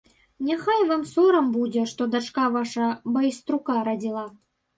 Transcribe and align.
Няхай 0.45 0.79
вам 0.91 1.03
сорам 1.11 1.51
будзе, 1.57 1.83
што 1.91 2.07
дачка 2.15 2.47
ваша 2.57 2.87
байструка 3.19 3.79
радзіла. 3.91 4.27